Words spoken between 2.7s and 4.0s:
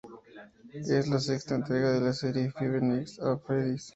Nights at Freddy's".